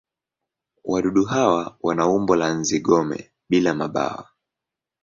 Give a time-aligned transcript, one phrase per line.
[0.83, 3.19] Wadudu hawa wana umbo wa nzi-gome
[3.49, 4.25] bila mabawa.